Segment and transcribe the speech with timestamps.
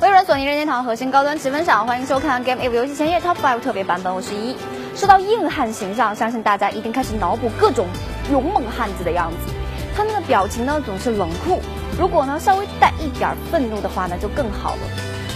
[0.00, 4.56] 微软索尼任天堂核心高端积分享，欢迎收看 Game Eve 游戏前夜 Top Five 特别版本，我是一。
[4.94, 7.88] 说到硬汉形象，相信大家一定开始脑补各种
[8.30, 9.52] 勇猛汉子的样子。
[9.96, 11.60] 他们的表情呢总是冷酷，
[11.98, 14.82] 如果呢稍微带一点愤怒的话呢就更好了。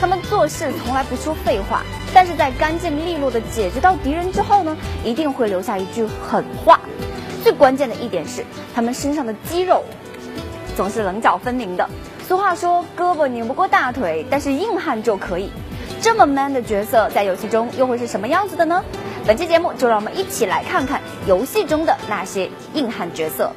[0.00, 1.82] 他们做事从来不说废话，
[2.14, 6.78] 但是在干净利落的解决到敌人之后呢，一定会留下一句狠话。
[7.42, 8.44] 最关键的一点是，
[8.74, 9.82] 他们身上的肌肉
[10.80, 11.86] 总是棱角分明的。
[12.26, 15.50] 俗话说，胳膊拧不过大腿，但是硬汉就可以。
[16.00, 18.82] 这么 man 的角色，在游戏中又会是什么样子的呢？
[19.26, 23.52] 本期节目就让我们一起来看看游戏中的那些硬汉角色。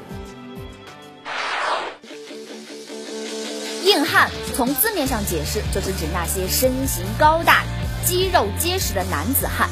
[3.86, 7.64] 硬汉从字面上解释，就是指那些身形高大、
[8.04, 9.70] 肌肉结实的男子汉。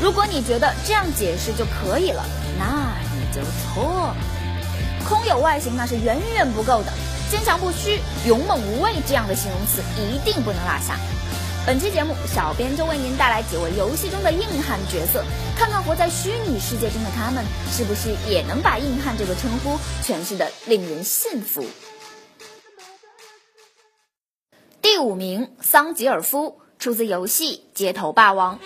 [0.00, 2.24] 如果你觉得这样解释就可以了，
[2.58, 4.16] 那你就错了。
[5.08, 6.92] 空有外形那是远远不够的。
[7.30, 10.98] 坚强不屈、勇猛无畏这样的形容词一定不能落下。
[11.66, 15.22] 本期节目，小编就为您带来几位游戏中的硬汉角色，
[15.56, 21.66] 看看活在虚拟世界中的他们，是不是也能把硬汉这个称呼诠释的令人信服。
[24.80, 28.56] 第五名，桑吉尔夫，出自游戏《街头霸王》。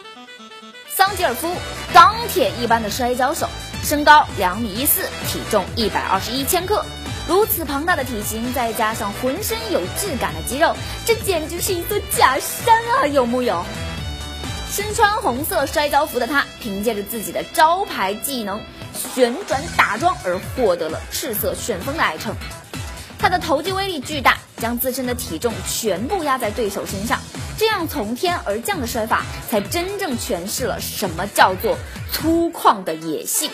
[0.94, 1.50] 桑吉尔夫，
[1.92, 3.48] 钢铁一般的摔跤手，
[3.92, 6.82] 身高两米一四，体重一百二十一千克。
[7.28, 13.06] 如此庞大的体型，再加上浑身有质感的肌肉，这简直是一座假山啊！
[13.06, 13.62] 有木有？
[14.70, 18.58] 身穿红色摔跤服的他，凭借着自己的招牌技能
[18.94, 22.34] 旋转打桩而获得了“赤色旋风”的爱称。
[23.18, 27.20] 他的投击威力巨大，将自身的体重全部压在对手身上，
[27.58, 31.76] 这样从天而降的摔法，才真正诠释了什么叫做
[32.10, 33.50] 粗犷的野性。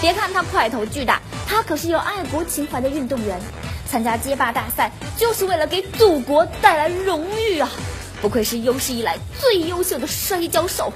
[0.00, 3.40] 别看他块头巨大，他可是有爱国情怀的运动员。
[3.86, 7.68] 参加街霸大赛就是为了给祖国带来荣誉啊！
[8.22, 10.92] 不愧是有史以来最优秀的摔跤手。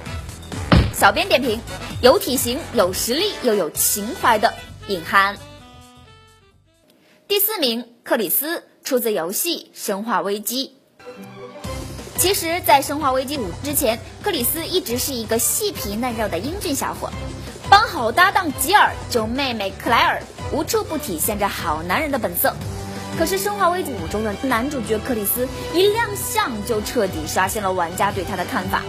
[0.93, 1.59] 小编点评：
[2.01, 4.53] 有体型、有实力又有情怀的
[4.87, 5.35] 硬汉。
[7.27, 10.77] 第四名，克里斯，出自游戏《生化危机》。
[12.17, 17.11] 其实，在《生化危机五》之前，克里斯一直是一个细皮嫩肉的英俊小伙。
[17.69, 20.21] 帮好搭档吉尔救妹妹克莱尔，
[20.51, 22.53] 无处不体现着好男人的本色。
[23.17, 28.81] 可是《生化危机五》中的男主角克里斯一亮相就彻底刷新了玩家对他的看法。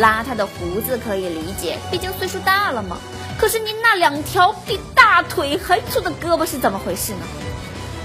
[0.00, 2.98] 邋遢的胡子可以理解，毕竟岁数大了嘛。
[3.38, 7.20] 可是您那两条比大腿还粗的胳膊是怎么回事呢？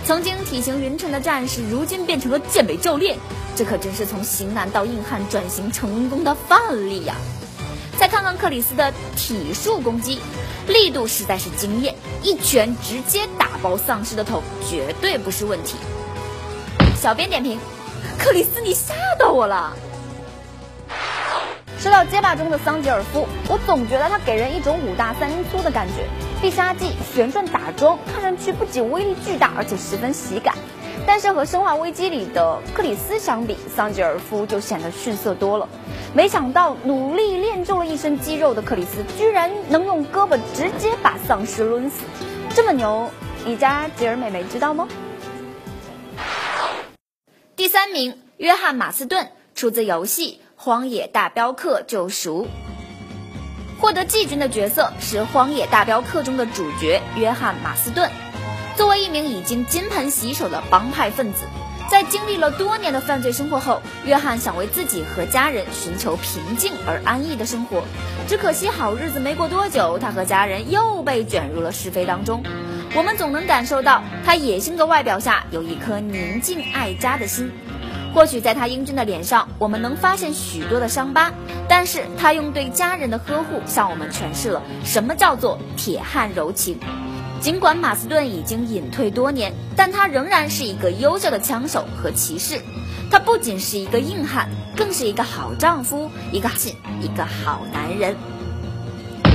[0.06, 3.18] 曾经体型匀称的战士，如今变成了健美教练，
[3.56, 7.16] 这可真是从型男到硬汉转型成功的范例呀！
[7.98, 10.20] 再看看克里斯的体术攻击，
[10.68, 15.76] 力度实在是惊艳，一拳直接打爆丧尸的头，绝对不是问题。
[16.96, 17.60] 小编点评：
[18.20, 19.74] 克里斯，你吓到我了。
[21.80, 26.08] 说到街霸中的桑吉尔夫，我总觉得他给人一种五大三粗的感觉，
[26.40, 30.56] 必杀技旋转打桩，看上去不仅威力巨大，而且十分喜感。
[31.06, 35.68] 但是和生化危机里的克里斯相比，桑吉尔夫就显得逊色多了。
[36.14, 42.04] 没想到努力练就了一身肌肉的克里斯，居然能用胳膊直接把丧尸抡死，
[42.56, 43.12] 这么牛，
[43.46, 44.88] 你家吉尔妹妹知道吗？
[47.56, 52.46] 第三名，约翰马斯顿，出自游戏《荒野大镖客：救赎》，
[53.82, 58.10] 获得季军的角色是《荒野大镖客》中的主角约翰马斯顿。
[58.76, 61.46] 作为一名已经金盆洗手的帮派分子，
[61.90, 67.84] 在经历了多年的犯罪生活后，约翰想为自己和家人寻求平静而安逸的生活。
[68.28, 72.44] 只可惜好日子没过多久，他和家人又被卷入了是非当中。
[72.94, 77.52] 我们总能感受到他野性的外表下有一颗宁静爱家的心。
[78.14, 81.32] 或许在他英俊的脸上，我们能发现许多的伤疤，
[81.70, 86.80] 但是他用对家人的呵护，向我们诠释了什么叫做铁汉柔情。
[87.40, 92.62] 尽管马斯顿已经隐退多年，但他仍然是一个优秀的枪手和骑士。
[93.10, 98.18] 他不仅是一个硬汉，更是一个好丈夫，一个信，一个好男人。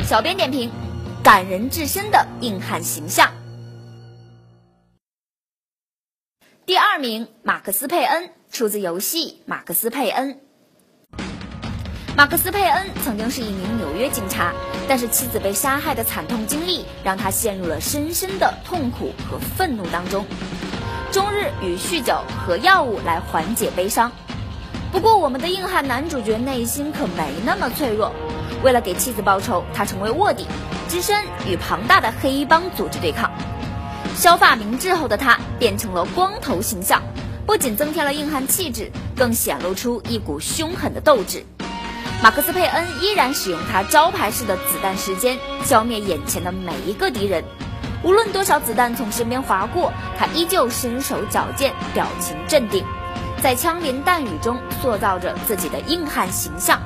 [0.04, 0.70] 小编点评：
[1.22, 3.32] 感人至深的硬汉形象。
[6.66, 10.34] 第二名，马克思佩恩，出自游戏《马克思佩恩》。
[12.14, 14.52] 马克思佩恩曾经是一名纽约警察，
[14.86, 20.26] 但是妻子被杀害的惨痛经历让他陷入了深深的痛苦和愤怒当中，
[21.10, 24.12] 终日与酗酒和药物来缓解悲伤。
[24.92, 28.12] 不过，我们的硬汉男主角内心可没那么脆弱。
[28.62, 30.46] 为了给妻子报仇，他成为卧底，
[30.90, 33.32] 只身与庞大的黑帮组织对抗。
[34.14, 37.02] 削发明志后的他变成了光头形象，
[37.46, 41.42] 不仅增添了硬汉气质，更显露出一股凶狠的斗志。
[42.22, 47.42] 马克思佩恩依然使用他招牌式的子弹时间消灭眼前的每一个敌人，
[48.04, 52.84] 无论多少子弹从身边划过，他依旧身手矫健，表情镇定，
[53.42, 56.80] 在枪林弹雨中塑造着自己的硬汉形象。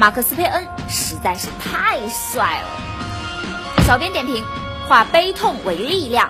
[0.00, 3.84] 马克思佩恩实在是太帅了。
[3.86, 4.44] 小编点评：
[4.88, 6.28] 化悲痛为力量。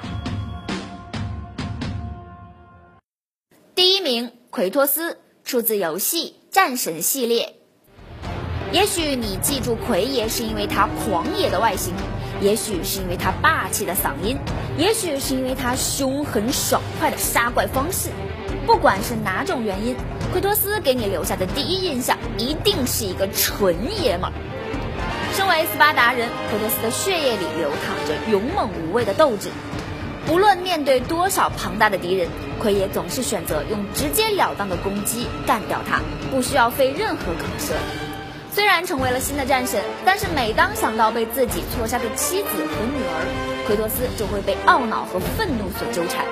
[3.75, 7.55] 第一名，奎托斯，出自游戏《战神》系列。
[8.75, 11.95] 也许你记住奎爷是因为他狂野的外形，
[12.41, 14.37] 也许是因为他霸气的嗓音，
[14.77, 18.09] 也许是因为他凶狠爽快的杀怪方式。
[18.67, 19.95] 不管是哪种原因，
[20.33, 24.33] 奎托斯给你留下的第一印象一定是一个纯爷们儿。
[25.35, 29.51] 身为斯巴达人，奎托斯的血液里流淌着勇猛无畏的斗志。
[30.27, 32.29] 不论面对多少庞大的敌人，
[32.59, 36.01] 奎爷总是选择用直截了当的攻击干掉他，
[36.33, 37.75] 不需要费任何口舌。
[38.55, 46.25] 虽然成为了新的战神，但是每当想到被自己错杀的妻子和女儿，奎托斯就会被懊恼和愤怒所纠缠，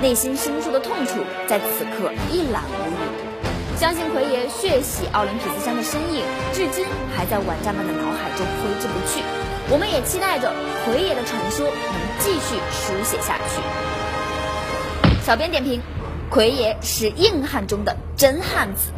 [0.00, 3.76] 内心深处的痛楚在此刻一览无余。
[3.76, 6.22] 相信奎爷血洗奥林匹斯山的身影，
[6.52, 6.86] 至今
[7.16, 9.20] 还在玩家们的脑海中挥之不去。
[9.68, 10.54] 我们也期待着
[10.84, 13.60] 奎爷的传说能继续书写下去。
[15.26, 15.82] 小编点评：
[16.30, 18.92] 奎爷是硬汉中的真汉子。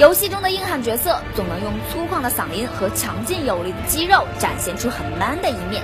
[0.00, 5.82] 游戏中的硬汉角色总能用粗犷的嗓音和强劲有力的肌肉展现出很 man 的一面，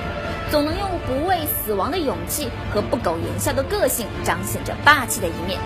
[0.50, 5.60] 总能用不畏死亡的勇气和不苟言笑的个性彰显着霸气的一面。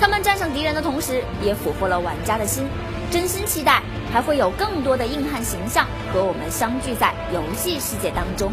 [0.00, 2.64] 他们战胜敌人的同时，也俘获了玩家的心。
[3.10, 3.82] 真心期待
[4.12, 8.52] 还会有更多的硬汉形象和我们相聚在游戏世界当中。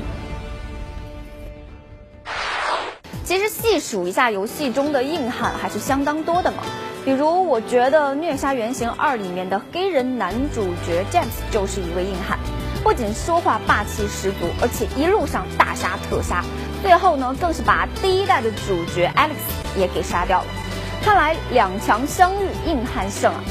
[3.69, 6.63] 细数一下游戏中的硬汉还是相当多的嘛。
[7.03, 12.39] 比如，我觉得《虐杀原型二》里面的黑人男主角 James 就是一位硬汉，
[12.81, 16.43] 不仅说话霸气十足，而且一路上大杀特杀，
[16.81, 20.47] 最后呢，更是把第一代的主角 Alex 也给杀掉了。
[21.03, 23.43] 看来两强相遇，硬汉胜啊！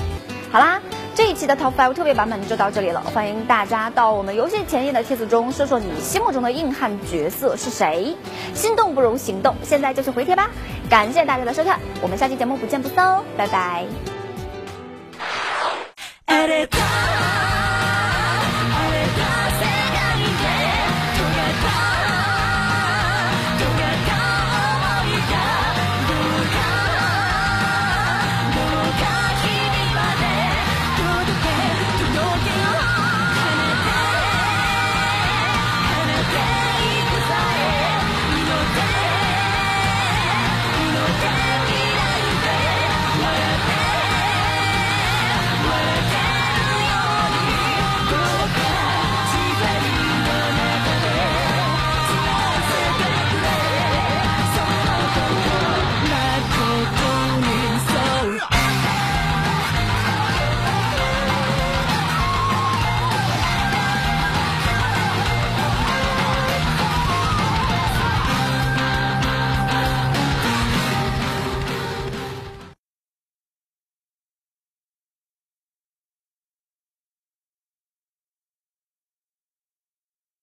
[0.50, 0.80] 好啦。
[1.16, 8.14] 这一期的 Top Five 特别版本就到这里了，欢迎大家到我们游戏前沿的帖子中说说你心目中的硬汉角色是谁。
[8.52, 10.50] 心动不如行动，现在就去回贴吧！
[10.90, 14.15] 感谢大家的收看，我们下期节目不见不散哦，拜拜。